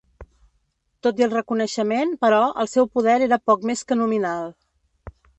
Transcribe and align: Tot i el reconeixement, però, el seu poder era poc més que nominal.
Tot 1.07 1.19
i 1.19 1.25
el 1.25 1.33
reconeixement, 1.35 2.15
però, 2.25 2.39
el 2.63 2.69
seu 2.71 2.87
poder 2.99 3.17
era 3.25 3.39
poc 3.51 3.67
més 3.71 3.83
que 3.91 3.99
nominal. 3.99 4.49